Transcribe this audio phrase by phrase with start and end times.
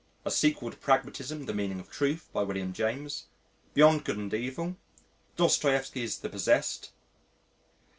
[0.23, 3.27] _The Sequel to Pragmatism: The Meaning of Truth, by Wiliam James.
[3.75, 4.75] Beyond Good and Evil.
[5.37, 6.89] Dostoievsky's _The Possessed.